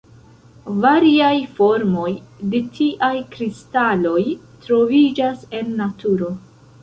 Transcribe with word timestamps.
Variaj 0.83 1.33
formoj 1.57 2.07
de 2.53 2.61
tiaj 2.79 3.11
kristaloj 3.35 4.23
troviĝas 4.67 5.45
en 5.61 5.71
naturo. 5.83 6.33